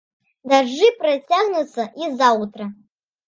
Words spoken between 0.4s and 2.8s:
Дажджы працягнуцца і заўтра.